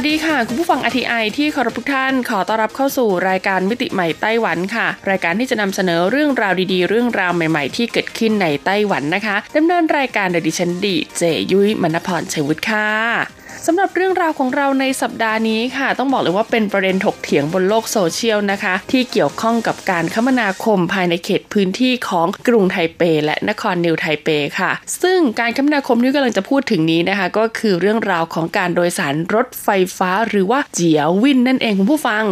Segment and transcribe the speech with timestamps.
[0.00, 24.70] วัสดีค่ะ คุณผู้ฟังอทีไอที่เคารพทุกท่านขอต้อนรับเข้าสู่รายการมิติใหม่ไต้หวันค่ะ รายการที่จะนำเสนอเรื่องราวดีๆ เรื่องราวใหม่ๆ ที่เกิดขึ้นในไต้หวันนะคะดำเนินรายการโดยดิฉันดีเจยุ้ยมณพรชัยวุฒิค่ะสำหรับเรื่องราวของเราในสัปดาห์นี้ค่ะ ต้องบอกเลยว่าเป็นประเด็นถกเถียงบนโลกโซเชียลนะคะ ที่เกี่ยวข้องกับการคมนาคมภายในเขตพื้นที่ของกรุงไทเป และนครนิวไทเปค่ะ
[25.02, 32.24] ซึ่งการคมนาคมที่กำลังจะพูดถึงนี้นะคะ ก็คือเรื่องราวของการโดยสารรถไฟฟ้า หรือว่าเจียววินนั่นเองคุณผู้ฟัง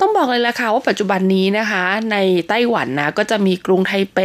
[0.00, 2.16] ต้องบอกเลยละค่ะว่าปัจจุบันนี้นะคะ ใน
[2.48, 4.18] ไต้หวันนะก็จะมีกรุงไทเป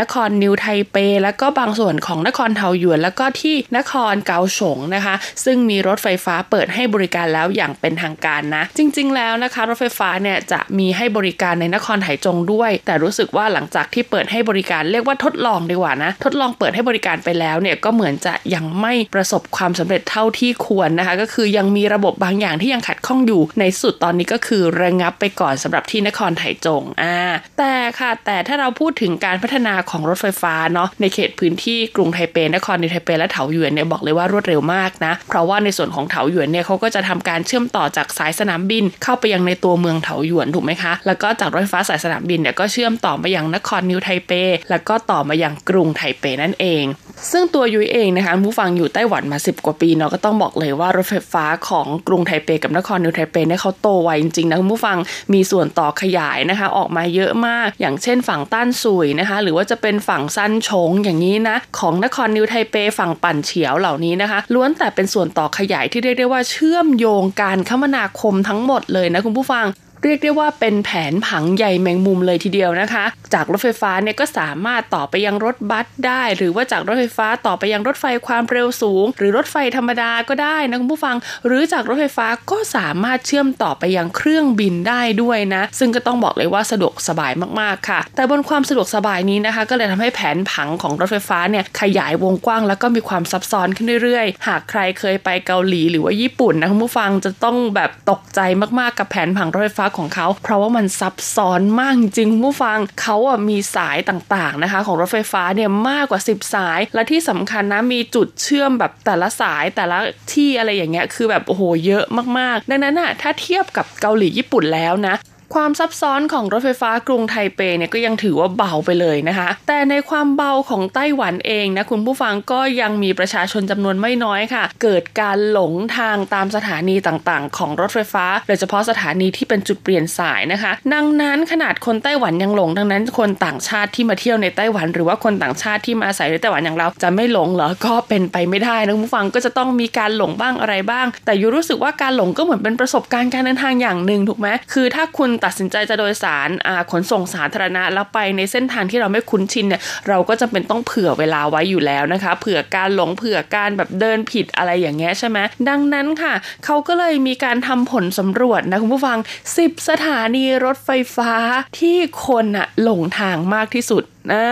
[0.00, 27.18] นครนิวไทเป แล้วก็บางส่วนของนครเทาหยวน แล้วก็ที่นครเกาสงนะคะ ซึ่งมีรถถไฟฟ้าเปิดให้บริการแล้วอย่างเป็นทางการนะ จริง ๆ แล้วนะคะ รถไฟฟ้าเนี่ยจะมีให้บริการในนครไถจงด้วย แต่รู้สึกว่าหลังจากที่เปิดให้บริการเรียกว่าทดลองดีกว่านะ ทดลองเปิดให้บริการไปแล้วเนี่ยก็เหมือนจะยังไม่ประสบความสำเร็จเท่าที่ควรนะคะ ก็คือยังมีระบบบางอย่างที่ยังขัดข้องอยู่ ในสุดตอนนี้ก็คือระงับไปก่อนสำหรับที่นครไถจงอ่า
[27.58, 44.32] แต่ค่ะแต่ถ้าเราพูดถึงการพัฒนาของรถไฟฟ้าเนาะในเขตพื้นที่กรุงไทเปนครนิวไทเปและเถาหยวนเนี่ยบอกเลยว่ารวดเร็วมากนะ เพราะว่าในส่วนของเถาหยวนเนี่ยเขาก็จะทำการเชื่อมต่อจากสายสนามบิน เข้าไปยังในตัวเมืองเถาหยวนถูกไหมคะ แล้วก็จากรถไฟฟ้าสายสนามบินเนี่ยก็เชื่อมต่อมายังนครนิวไทเป
[44.70, 46.84] แล้วก็ต่อมายังกรุงไทเปนั่นเอง
[47.30, 54.98] ซึ่งตัวยุ้ยเองนะคะผู้ฟังอยู่ไต้หวันมา 10 กว่าปีเนาะก็ต้องบอกเลยว่ารถไฟฟ้าของกรุงไทเปกับนครนิวไทเปเนี่ยเขาโตไวจริงๆนะคุณผู้ฟัง
[55.32, 69.66] มีส่วนต่อขยายนะคะออกมาเยอะมาก อย่างเช่นฝั่งต้านซุยนะคะ หรือว่าจะเป็นฝั่งซันชงอย่างนี้นะ ของนครนิวไทเปฝั่งปั่นเฉียวเหล่านี้นะคะล้วนแต่เป็นส่วนต่อขยายที่เรียกได้ว่าเชื่อมโยงการคมนาคมทั้งหมดเลยนะคุณผู้ฟัง
[70.06, 81.16] เรียกได้ว่าเป็นแผนผังใหญ่แมงมุมเลยทีเดียวนะคะ จากรถไฟฟ้าเนี่ยก็สามารถต่อไปยังรถบัสได้ หรือว่าจากรถไฟฟ้าต่อไปยังรถไฟความเร็วสูง หรือรถไฟธรรมดาก็ได้นะคุณผู้ฟัง
[81.46, 98.40] หรือจากรถไฟฟ้าก็สามารถเชื่อมต่อไปยังเครื่องบินได้ด้วยนะ ซึ่งก็ต้องบอกเลยว่าสะดวกสบายมากๆค่ะ แต่บนความสะดวกสบายนี้นะคะ ก็เลยทำให้แผนผังของรถไฟฟ้าเนี่ยขยายวงกว้างแล้วก็มีความซับซ้อนขึ้นเรื่อยๆ หากใครเคยไปเกาหลีหรือว่าญี่ปุ่นนะคุณผู้ฟังจะต้องแบบตกใจ
[98.78, 109.98] มากๆกับแผนผังรถไฟฟ้าของเขา เพราะว่ามันซับซ้อนมากจริงคุณผู้ฟังเขาอะมีสายต่างๆนะคะ ของรถไฟฟ้าเนี่ยมากกว่า 10 สาย และที่สำคัญนะมีจุดเชื่อมแบบแต่ละสายแต่ละ
[110.32, 112.04] ที่อะไรอย่างเงี้ยคือแบบโอ้โหเยอะ
[112.38, 115.14] มากๆ ดังนั้นอะถ้าเทียบกับเกาหลีญี่ปุ่นแล้วนะ
[115.54, 146.48] ความซับซ้อนของรถไฟฟ้ากรุงไทเปเนี่ยก็ยังถือว่าเบาไปเลยนะคะ แต่ในความเบาของไต้หวันเองนะคุณผู้ฟังก็ยังมีประชาชนจำนวนไม่น้อยค่ะ เกิดการหลงทางตามสถานีต่างๆ ของรถไฟฟ้าโดยเฉพาะสถานีที่เป็นจุดเปลี่ยนสายนะคะ ดังนั้นขนาดคนไต้หวันยังหลงดังนั้น คนต่างชาติที่มาเที่ยวในไต้หวัน หรือว่าคนต่างชาติที่มาอาศัยในไต้หวันอย่างเราจะไม่หลงเหรอก็เป็นไปไม่ได้นะคุณผู้ฟังก็จะต้องมีการหลงบ้างอะไรบ้าง แต่ยูรู้สึกว่าการหลงก็เหมือนเป็นประสบการณ์การเดินทางอย่างหนึ่งถูกไหมคือถ้าคุณตัดสินใจจะโดยสาร
[146.90, 155.38] ขนส่งสาธารณะแล้วไปในเส้นทางที่เราไม่คุ้นชินเนี่ยเราก็จะเป็นต้องเผื่อเวลาไว้อยู่แล้วนะคะ เผื่อการหลงเผื่อการแบบเดินผิดอะไรอย่างเงี้ยใช่ไหม
[155.68, 159.18] ดังนั้นค่ะ เขาก็เลยมีการทำผลสำรวจนะคุณผู้ฟัง
[159.54, 161.32] 10 สถานีรถไฟฟ้า
[161.78, 164.46] ที่คนอะหลงทางมากที่สุดนะ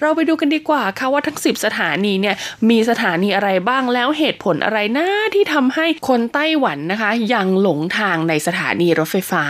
[0.00, 2.36] เราไปดูกันดีกว่าค่ะว่าทั้ง 10 สถานีเนี่ย
[2.70, 9.44] มีสถานีอะไรบ้างแล้วเหตุผลอะไรนะที่ทำให้คนไต้หวันนะคะ ยังหลงทางในสถานีรถไฟฟ้า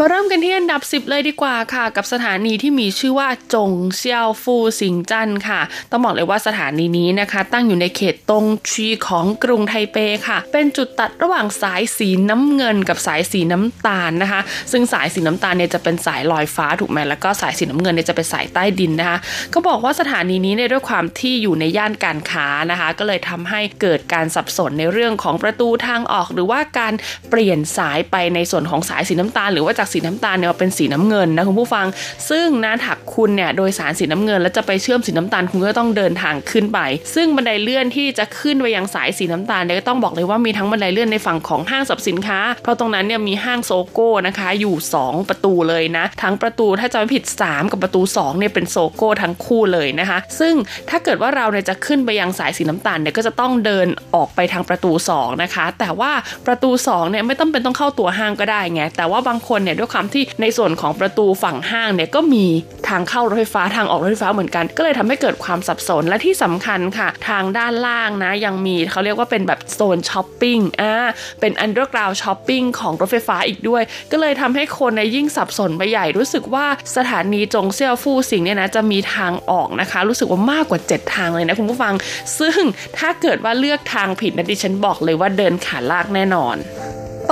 [0.00, 5.60] มาเริ่มกันที่อันดับ 10 เลยดีกว่าค่ะ กับสถานีที่มีชื่อว่าจงเซียวฟูสิงจันค่ะ
[5.90, 9.96] ต้องบอกเลยว่าสถานีนี้นะคะ ตั้งอยู่ในเขตตงชีของกรุงไทเป
[10.28, 14.40] ค่ะ เป็นจุดตัดระหว่างสายสีน้ำเงินกับสายสีน้ำตาลนะคะ
[14.72, 19.18] ซึ่งสายสีน้ำตาลเนี่ยจะเป็นสายลอยฟ้าถูกไหมแล้วก็สายสีน้ำเงินเนี่ยจะเป็นสายใต้ดินนะคะ
[19.54, 26.94] ก็บอกว่าสถานีนี้เนี่ยด้วยความที่อยู่ในย่านการค้านะคะ ก็เลยทำให้เกิดการสับสนในเรื่องของประตูทางออก หรือว่าการ
[27.30, 31.86] เปลี่ยนสายไปในส่วนของสายสีน้ำตาล หรือว่าจากจากสีน้ำตาลเนี่ยมาเป็นสีน้ำเงินนะคุณผู้ฟัง
[32.30, 36.78] ซึ่งนะถักคุณเนี่ยโดยสารสีน้ำเงิน แล้วจะไปเชื่อมสีน้ำตาลคุณก็ต้องเดินทางขึ้นไป
[37.14, 50.54] ซึ่งบันไดเลื่อนที่จะขึ้นไปยังสายสีน้ำตาลเนี่ยก็ต้องบอกเลยว่ามีทั้งบันไดเลื่อนในฝั่งของห้างสรรพสินค้า เพราะตรงนั้นเนี่ยมีห้างโซโก้นะคะ อยู่ 2 ประตูเลยนะ ทั้งประตูถ้าจะไม่ผิด 3 กับประตู2เนี่ยเป็นโซโก้ทั้งคู่เลยนะคะ ซึ่ง
[50.90, 56.12] ถ้าเกิดว่าเราเนี่ยจะขึ้นไปยังสายสีน้ำตาลเนี่ยก็จะต้องเดินออกไปทางประตู2นะคะ แต่ว่า
[56.46, 62.44] ประตู2เนี่ยไม่ต้องเป็นต้องเข้าตัวห้างก็ได้ไงแต่ว่าบางคนเนี่ยด้วยความที่ในส่วนของประตูฝั่งห้างเนี่ยก็มี
[62.88, 70.94] ทางเข้ารถไฟฟ้าทางออกรถไฟฟ้าเหมือนกัน ก็เลยทำให้เกิดความสับสนและที่สำคัญค่ะ ทางด้านล่างนะยังมีเขาเรียกว่าเป็นแบบโซนช้อปปิ้งอ่า
[71.40, 73.82] เป็น underground shopping ของรถไฟฟ้าอีกด้วย
[74.12, 81.94] ก็เลยทำให้คนในยิ่งสับสนไปใหญ่รู้สึกว่าสถานีจงเซี่ยวฟู่สิงเนี่ยนะจะมีทางออกนะคะ รู้สึกว่ามากกว่า 7 ทางเลยนะคุณผู้ฟัง
[82.38, 82.60] ซึ่ง
[82.98, 86.56] ถ้าเกิดว่าเลือกทางผิดนะดิฉันบอกเลยว่าเดินขาลากแน่นอน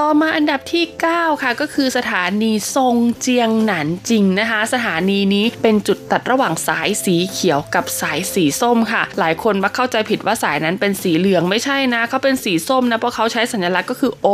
[0.00, 14.29] ต่อมาอันดับที่ 9 ค่ะ ก็คือสถานีทรงเจียงหนันจริงนะคะ สถานีนี้เป็นจุดตัดระหว่างสายสีเขียวกับสายสีส้มค่ะ หลายคนมักเข้าใจผิดว่าสายนั้นเป็นสีเหลืองไม่ใช่นะเขาเป็นสีส้มนะเพราะเขาใช้สัญลักษณ์ก็คือ O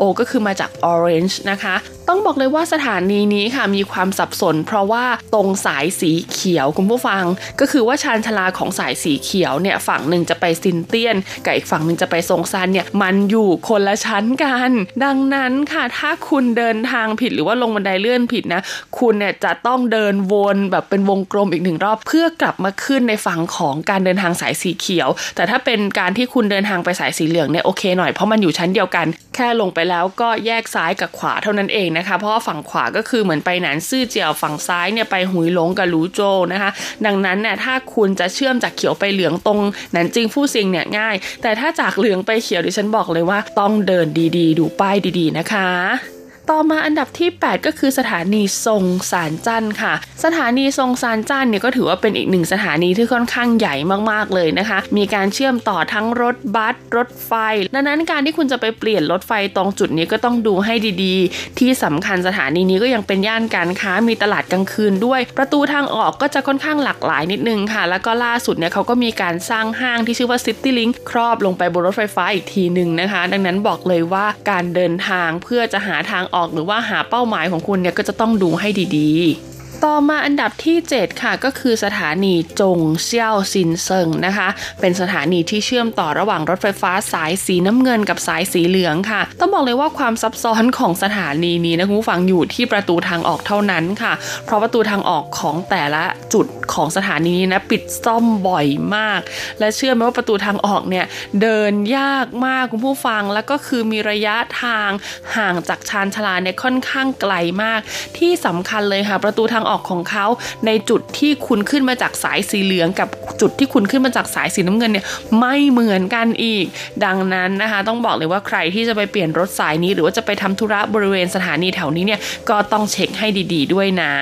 [0.00, 1.74] O ก็คือมาจาก orange นะคะ
[2.08, 5.04] ต้องบอกเลยว่าสถานีนี้ค่ะมีความสับสน เพราะว่า
[5.34, 7.24] ตรงสายสีเขียวคุณผู้ฟัง
[7.60, 14.70] ก็คือว่าชานชาลาของสายสีเขียวเนี่ยฝั่งหนึ่งจะไปซินเตียนกับอีกฝั่งหนึ่งจะไปทรงซานเนี่ยมันอยู่คนละชั้นกัน
[15.04, 18.62] ดังนั้นค่ะถ้าคุณเดินทางผิดหรือว่าลงบันไดเลื่อนผิดนะ
[18.98, 29.06] คุณเนี่ยจะต้องเดินวนแบบเป็นวงกลมอีกหนึ่งรอบ เพื่อกลับมาขึ้นในฝั่งของการเดินทางสายสีเขียว แต่ถ้าเป็นการที่คุณเดินทางไปสายสีเหลืองเนี่ยโอเคหน่อยเพราะมันอยู่ชั้นเดียวกัน
[29.38, 36.20] แค่ลงไปแล้วก็แยกซ้ายกับขวาเท่านั้นเองนะคะ เพราะว่าฝั่งขวาก็คือเหมือนไปหนานซื่อเจียวฝั่งซ้ายเนี่ยไปหุยหลงกับหลูโจ
[36.52, 36.70] นะคะ
[37.06, 39.60] ดังนั้นเนี่ยถ้าคุณจะเชื่อมจากเขียวไปเหลืองตรง
[39.92, 44.06] หนันจิงฟู่ซิงเนี่ยง่าย แต่ถ้าจากเหลืองไปเขียวดิฉันบอกเลยว่าต้องเดิน
[44.36, 46.17] ดีๆ ดูป้ายดีๆนะคะ
[46.52, 53.74] ต่อมาอันดับที่ 8 ก็คือสถานีทรงสารจันค่ะ สถานีทรงสารจันเนี่ยก็ถือว่าเป็นอีกหนึ่งสถานีที่ค่อนข้างใหญ่
[54.10, 57.32] มากๆเลยนะคะ มีการเชื่อมต่อทั้งรถบัสรถไฟ
[57.74, 60.74] ดังนั้นการที่คุณจะไปเปลี่ยนรถไฟตรงจุดนี้ก็ต้องดูให้
[61.04, 84.48] ดีๆ ที่สำคัญสถานีนี้ก็ยังเป็นย่านการค้ามีตลาดกลางคืนด้วย ประตูทางออกก็จะค่อนข้างหลากหลายนิดนึงค่ะ แล้วก็ล่าสุดเนี่ยเขาก็มีการสร้างห้างที่ชื่อว่า City Link ครอบลงไปบนรถไฟฟ้าอีกทีหนึ่งนะคะ ดังนั้นบอกเลยว่าการเดินทางเพื่อจะหาทางออกหรือว่าหาเป้าหมายของคุณเนี่ยก็จะต้องดูให้ดีๆ ต่อมาอันดับที่ 7 ค่ะก็คือสถานีจงเซี่ยวซินเซิงนะคะ
[84.80, 94.12] เป็นสถานีที่เชื่อมต่อระหว่างรถไฟฟ้าสายสีน้ำเงินกับสายสีเหลืองค่ะ ต้องบอกเลยว่าความซับซ้อนของสถานีนี้นะคุณผู้ฟังอยู่ที่ประตูทางออกเท่านั้นค่ะ
[94.44, 98.66] เพราะประตูทางออกของแต่ละจุดของสถานีนี้นะปิดซ่อมบ่อย
[98.96, 99.20] มาก
[99.58, 101.06] และเชื่อไหมว่าประตูทางออกเนี่ย
[101.42, 104.90] เดินยากมากคุณผู้ฟังแล้วก็คือมีระยะทาง
[105.36, 107.80] ห่างจากชานชาลาเนี่ยค่อนข้างไกลมาก
[108.18, 110.26] ที่สำคัญเลยค่ะ ประตูทางออกของเขา
[110.66, 113.08] ในจุดที่คุณขึ้นมาจากสายสีเหลืองกับ
[113.40, 115.06] จุดที่คุณขึ้นมาจากสายสีน้ำเงินเนี่ย
[115.40, 116.66] ไม่เหมือนกันอีก
[117.04, 122.20] ดังนั้นนะคะต้องบอกเลยว่าใครที่จะไปเปลี่ยนรถสายนี้ หรือว่าจะไปทำธุระบริเวณสถานีแถวนี้เนี่ย
[122.50, 124.12] ก็ต้องเช็คให้ดี ๆ ด้วยนะ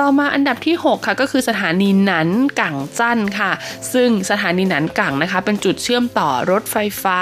[0.00, 2.28] ต่อมาอันดับที่ 6 ค่ะก็คือสถานีหนัน
[2.60, 3.52] กังจั่นค่ะ
[3.92, 7.18] ซึ่งสถานีหนันกังนะคะ เป็นจุดเชื่อมต่อรถไฟฟ้า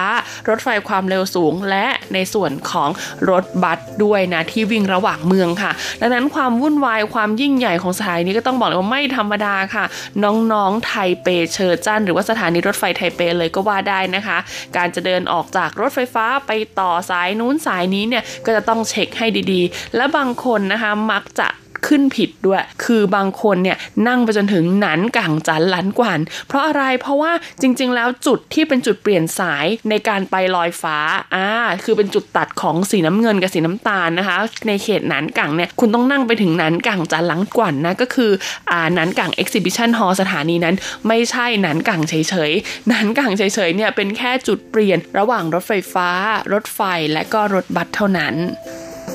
[0.49, 2.89] รถไฟความเร็วสูง และในส่วนของ
[3.31, 9.85] รถบัสด้วยนะที่วิ่งระหว่างเมืองค่ะ ดังนั้นความวุ่นวายความยิ่งใหญ่ของสถานีก็ต้องบอกเลยว่าไม่ธรรมดาค่ะ
[10.25, 10.93] น้องๆไท
[11.23, 14.39] เป 车站 หรือว่าสถานีรถไฟไทเปเลยก็ว่าได้นะคะ
[14.77, 16.51] การจะเดินออกจากรถไฟฟ้าไป
[16.81, 21.49] ต่อสายนู้นสายนี้เนี่ยก็จะต้องเช็คให้ดีๆ และบางคนนะคะมักจะ
[21.87, 23.77] ขึ้นผิดด้วย คือบางคนเนี่ย
[24.09, 27.33] นั่งไปจนถึงหนันกังจันหลันกวัน เพราะอะไรเพราะว่า
[27.63, 30.97] จริง ๆ แล้วจุดที่เป็นจุดเปลี่ยนสายในการไปลอยฟ้า
[31.35, 31.49] อ่า
[31.85, 34.37] คือเป็นจุดตัดของสีน้ำเงินกับสีน้ำตาลนะคะ
[34.69, 38.31] ในเขตหนันกังเนี่ยคุณต้องนั่งไปถึงหนันกังจันหลังกวันนะก็คือ
[38.71, 40.75] อ่าหนันกัง exhibition hall สถานีนั้น
[41.09, 42.15] ไม่ใช่หนันกังเฉ
[42.49, 46.09] ยๆหนันกังเฉยๆเนี่ยเป็นแค่จุดเปลี่ยนระหว่างรถไฟฟ้า
[46.53, 46.81] รถไฟ
[47.13, 48.35] และก็รถบัสเท่านั้น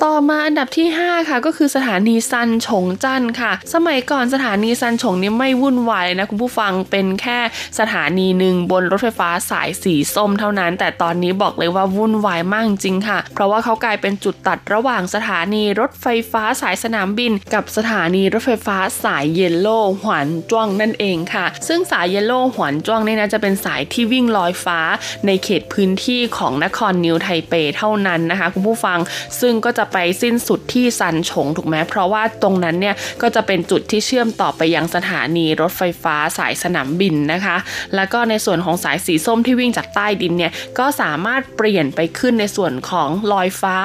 [0.03, 7.39] ต่อมาอันดับที่ 5 ค่ะ ก็คือสถานีซันฉงจันค่ะ สมัยก่อนสถานีซันฉงนี่ไม่วุ่นวายนะ คุณผู้ฟังเป็นแค่
[7.79, 24.79] สถานีหนึ่งบนรถไฟฟ้าสายสีส้มเท่านั้น แต่ตอนนี้บอกเลยว่าวุ่นวายมากจริงค่ะ เพราะว่าเขากลายเป็นจุดตัดระหว่างสถานีรถไฟฟ้าสายสนามบิน กับสถานีรถไฟฟ้าสาย Yellow 环状 นั่นเองค่ะ ซึ่งสาย Yellow 环状 นี่นะจะเป็นสายที่วิ่งลอยฟ้า
[25.25, 29.00] ในเขตพื้นที่ของนครนิวไทเปเท่านั้นนะคะ คุณผู้ฟัง
[29.41, 37.57] ซึ่งก็จะไปสิ้นสุดที่ซันฉงถูกไหมเพราะว่าตรงนั้นเนี่ยก็จะเป็นจุดที่เชื่อมต่อไปยังสถานีรถไฟฟ้าสายสนามบินนะคะ
[37.95, 43.75] แล้วก็ในส่วนของสายสีส้มที่วิ่งจากใต้ดินเนี่ยก็สามารถเปลี่ยนไปขึ้นในส่วนของลอยฟ้า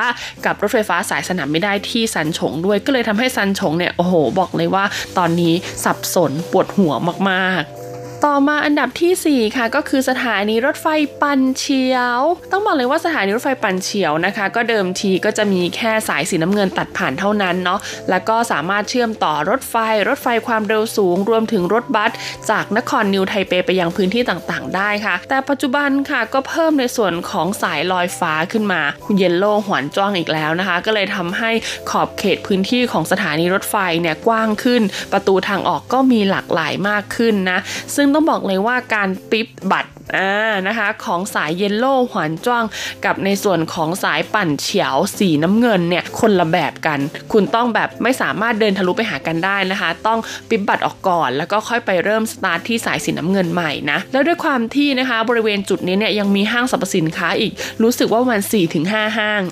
[0.44, 4.84] กับรถไฟฟ้าสายสนามไม่ได้ที่ซันฉงด้วยก็เลยทำให้ซันฉงเนี่ยโอ้โห บอกเลยว่า
[5.18, 6.94] ตอนนี้สับสนปวดหัว
[7.30, 7.83] มากๆ
[8.28, 10.86] ต่อมาอันดับที่ 4 ค่ะก็คือสถานีรถไฟ
[11.20, 12.20] ปันเฉียว
[12.52, 19.74] ต้องบอกเลยว่าสถานีรถไฟปันเฉียวนะคะ ก็เดิมทีก็จะมีแค่สายสีน้ำเงินตัดผ่านเท่านั้นเนาะแล้วก็สามารถเชื่อมต่อรถไฟ
[20.08, 22.10] รถไฟความเร็วสูง รวมถึงรถบัส
[22.50, 31.50] จากนครนิวไทเปไปยังพื้นที่ต่างๆ ได้ค่ะ แต่ปัจจุบันค่ะก็เพิ่มในส่วนของสายลอยฟ้าขึ้นมา คุณเยนโล่หวนจ้องอีกแล้วนะคะ ก็เลยทำให้
[31.90, 37.60] ขอบเขตพื้นที่ของสถานีรถไฟเนี่ยกว้างขึ้น ประตูทางออกก็มีหลากหลายมากขึ้นนะ
[37.96, 42.64] ซึ่งต้องบอกเลยว่าการปิ๊บบัตรอ่านะคะของสายเยลโล่หวานจ้าง
[43.04, 47.00] กับในส่วนของสายปั่นเฉียวสีน้ำเงินเนี่ยคนละแบบกัน
[47.32, 50.18] คุณต้องแบบไม่สามารถเดินทะลุไปหากันได้นะคะ ต้อง
[50.48, 57.52] ปิ๊บบัตรออกก่อน แล้วก็ค่อยไปเริ่มสตาร์ทที่สายสีน้ำเงินใหม่นะแล้วด้วยความที่นะคะบริเวณจุดนี้เนี่ยยังมีห้างสรรพสินค้าอีก
[57.82, 59.42] รู้สึกว่าวัน4-5ถึงห้าห้าง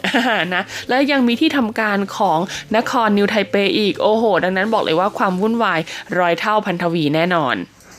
[0.54, 2.38] นะแล้วยังมีที่ทำการของ
[2.76, 5.80] นครนิวไทเปอีกโอ้โห ดังนั้นบอกเลยว่าความวุ่นวาย
[6.18, 7.56] รอยเท่าพันทวีแน่นอน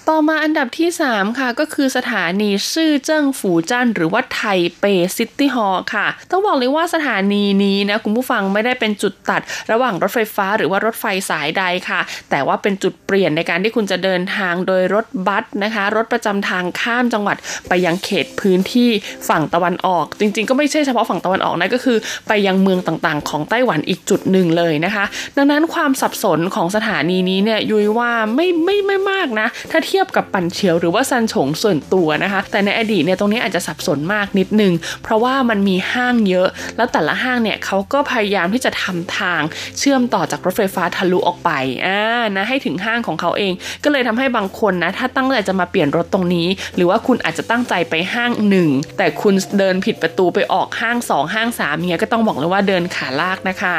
[0.09, 4.41] ต่อมาอันดับที่ 3 ค่ะ ก็คือสถานีซื่อเจิ้งฝูจันหรือว่าไท
[4.79, 4.85] เป
[5.17, 9.41] City Hall ค่ะ ต้องบอกเลยว่าสถานีนี้นะ คุณผู้ฟังไม่ได้เป็นจุดตัด
[9.71, 18.89] ระหว่างรถไฟฟ้าหรือว่ารถไฟสายใดค่ะ แต่ว่าเป็นจุดเปลี่ยนในการที่คุณจะเดินทางโดยรถบัสนะคะ รถประจำทางข้ามจังหวัดไปยังเขตพื้นที่
[19.29, 25.05] ฝั่งตะวันออก จริง ๆ ก็ไม่ใช่เฉพาะฝั่งตะวันออกนะก็คือ ไปยังเมืองต่างๆ ของไต้หวันอีกจุดหนึ่งเลยนะคะ
[25.37, 34.73] ดังนั้นความสับสนของสถานีนี้เนี่ยยุ้ยว่าไม่ไม่ไม่มากนะถ้าเทียบกับปั่นเฉียวหรือว่าซันฉงส่วนตัวนะคะ แต่ในอดีตเนี่ยตรงนี้อาจจะสับสนมากนิดนึง
[35.03, 36.47] เพราะว่ามันมีห้างเยอะ
[36.77, 39.41] แล้วแต่ละห้างเนี่ยเขาก็พยายามที่จะทำทาง
[39.79, 41.51] เชื่อมต่อจากรถไฟฟ้าทะลุออกไป
[41.85, 42.01] อ่า
[42.35, 53.77] นะให้ถึงห้างของเขาเอง ก็เลยทำให้บางคนนะถ้าตั้งใจจะมาเปลี่ยนรถตรงนี้ หรือว่าคุณอาจจะตั้งใจไปห้างหนึ่งแต่คุณเดินผิดประตูไปออกห้าง 2 ห้าง3เนี้ยก็ต้องบอกเลยว่าเดินขาลากนะคะ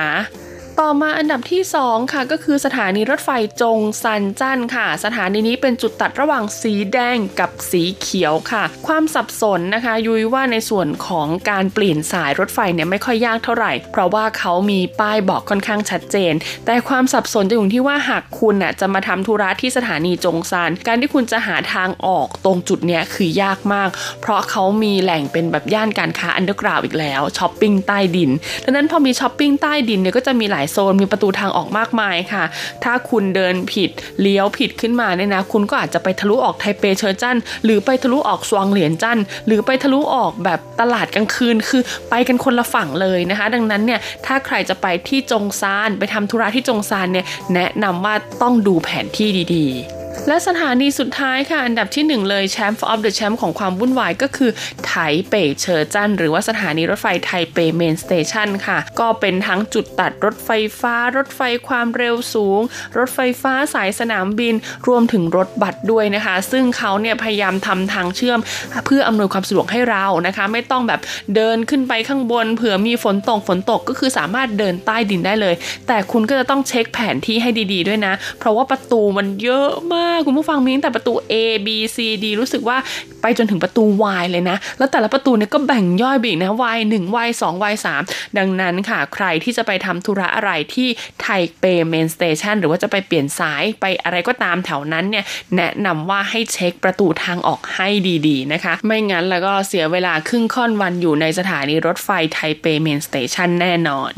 [0.81, 3.31] ต่อมาอันดับที่ 2 ค่ะก็คือสถานีรถไฟ
[3.62, 16.35] จงซันจันค่ะ สถานีนี้เป็นจุดตัดระหว่างสีแดงกับสีเขียวค่ะ ความสับสนนะคะ ยุ้ยว่าในส่วนของการเปลี่ยนสายรถไฟเนี่ยไม่ค่อยยากเท่าไหร่ เพราะว่าเขามีป้ายบอกค่อนข้างชัดเจน
[16.66, 23.88] แต่ความสับสนจะอยู่ที่ว่าหากคุณน่ะจะมาทำธุระที่สถานีจงซันการที่คุณจะหาทางออกตรงจุดเนี้ยคือยากมาก
[24.21, 28.31] เพราะเขามีแหล่งเป็นแบบย่านการค้า underground อีกแล้วช้อปปิ้งใต้ดิน
[28.64, 32.44] ดังนั้นพอมีช้อปปิ้งใต้ดินเนี่ยก็จะมีหลายายโซนมีประตูทางออกมากมายค่ะ
[32.85, 33.90] ถ้าคุณเดินผิด
[34.21, 54.50] เลี้ยวผิดขึ้นมาเนี่ยนะคุณก็อาจจะไปทะลุออกไทเปเชอร์จันหรือไปทะลุออกสวงเหรียญจันหรือไปทะลุออกแบบตลาดกลางคืน คือไปกันคนละฝั่งเลยนะคะ ดังนั้นเนี่ยถ้าใครจะไปที่จงซาน ไปทำธุระที่จงซานเนี่ยแนะนำว่าต้องดูแผนที่ดีๆ และสถานีสุดท้ายค่ะ อันดับที่1เลย champ of the champ ของความวุ่นวายก็คือ
[54.87, 54.92] ไถ
[55.28, 62.61] เปเชอร์จันหรือว่าสถานีรถไฟ Taipei Main Station ค่ะ ก็เป็นทั้งจุดตัดรถไฟฟ้า รถไฟความเร็วสูง
[62.99, 64.54] รถไฟฟ้าสายสนามบิน
[64.88, 68.38] รวมถึงรถบัสด้วยนะคะ ซึ่งเขาเนี่ยพยายามทำทางเชื่อม
[68.87, 71.00] เพื่ออำนวยความสะดวกให้เรานะคะ ไม่ต้องแบบ
[71.35, 75.54] เดินขึ้นไปข้างบนเผื่อมีฝนตกฝนตกก็คือสามารถเดินใต้ดินได้เลย
[75.88, 81.35] แต่คุณก็จะต้องเช็คแผนที่ให้ดี ๆ ด้วยนะ เพราะว่าประตูมันเยอะมากคุณผู้ฟังมีตั้งแต่ประตู A
[81.67, 82.77] B C D รู้สึกว่า
[83.23, 83.85] ไปจนถึงประตู
[84.21, 87.75] Y เลยนะ แล้วแต่ละประตูเนี่ยก็แบ่งย่อยอีกนะ Y 1 Y 2 Y
[88.07, 90.89] 3ดังนั้นค่ะ ใครที่จะไปทำธุระอะไรที่
[91.21, 95.25] Taipei Main Station หรือว่าจะไปเปลี่ยนสายไปอะไรก็ตามแถวนั้นเนี่ย
[95.57, 97.89] แนะนำว่าให้เช็คประตูทางออกให้
[98.29, 104.13] ดีๆนะคะ ไม่งั้นแล้วก็เสียเวลาครึ่งค่อนวันอยู่ในสถานีรถไฟ Taipei Main Station แน่นอน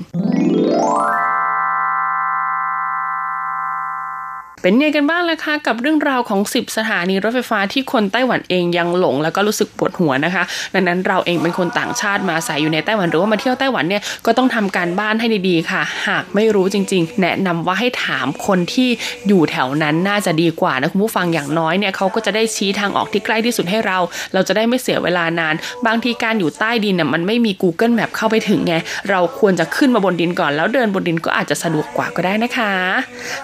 [4.66, 10.42] เป็นไงกันบ้างล่ะคะกับเรื่องราวของ 10 สถานีรถไฟฟ้าที่คนไต้หวันเองยังหลง แล้วก็รู้สึกปวดหัวนะคะ
[10.74, 18.88] ดังนั้นเราเองเป็นคนต่างชาติมาอาศัยอยู่ในไต้หวันหรือว่ามาเที่ยวไต้หวันเนี่ยก็ต้องทำการบ้านให้ดีๆค่ะ หากไม่รู้จริง ๆ แนะนำว่าให้ถามคนที่
[19.28, 23.98] อยู่แถวนั้นน่าจะดีกว่านะคุณผู้ฟังอย่างน้อยเนี่ยเขาก็จะได้ชี้ทางออกที่ใกล้ที่สุดให้เรา
[24.34, 25.54] เราจะได้ไม่เสียเวลานาน
[25.86, 28.74] บางทีการอยู่ใต้ดินน่ยมันไม่มี Google Map เข้าไปถึงไง
[29.10, 32.72] เราควรจะขึ้นมาบนดินก่อน แล้วเดินบนดินก็อาจจะสะดวกกว่าก็ได้นะคะ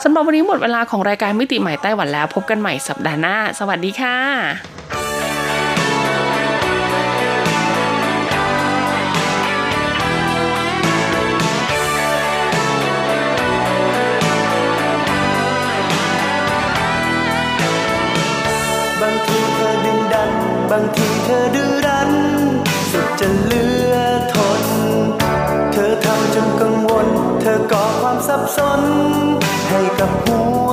[0.02, 4.18] สำหรับวันนี้หมดเวลาของรายการมิติใหม่ไต้หวันแล้ว พบกันใหม่สัปดาห์หน้า สวัสดีค่ะ
[19.00, 20.30] บางทีเธอดึงดัน
[20.70, 22.12] บางทีเธอดื้อรั้น
[22.90, 23.94] สุดจะเลือ
[24.34, 24.62] ทน
[25.72, 27.06] เธอทำจนกังวล
[27.40, 28.80] เธอก่อความสับสน
[29.70, 30.71] ให้กับหัว